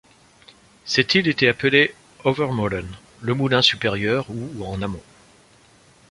Cette 0.83 1.13
île 1.13 1.27
était 1.27 1.47
appelée 1.47 1.93
Overmolen 2.23 2.87
“le 3.21 3.35
Moulin 3.35 3.61
supérieur 3.61 4.25
ou 4.31 4.65
en 4.65 4.81
amont”. 4.81 5.03